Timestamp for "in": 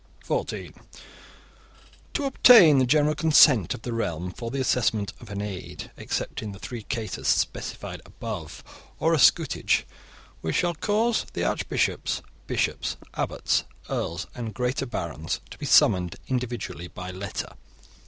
6.41-6.53